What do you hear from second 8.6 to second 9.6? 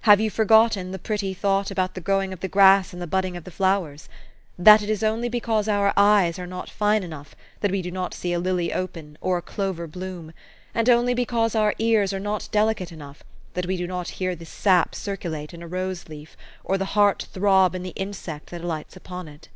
open, or a